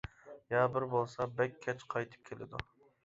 [0.53, 2.65] يا بىر بولسا بەك كەچ قايتىپ كېلىدۇ.